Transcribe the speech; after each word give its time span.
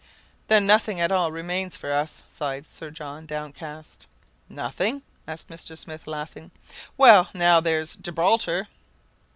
"Then 0.47 0.65
nothing 0.65 0.99
at 0.99 1.11
all 1.11 1.31
remains 1.31 1.77
for 1.77 1.91
us!" 1.91 2.23
sighed 2.27 2.65
Sir 2.65 2.89
John, 2.89 3.27
downcast. 3.27 4.07
"Nothing?" 4.49 5.03
asked 5.27 5.49
Mr. 5.49 5.77
Smith, 5.77 6.07
laughing. 6.07 6.49
"Well, 6.97 7.29
now, 7.35 7.59
there's 7.59 7.95
Gibraltar!" 7.97 8.67